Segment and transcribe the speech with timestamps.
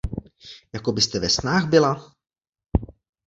[0.73, 2.15] Jako byste ve snách byla?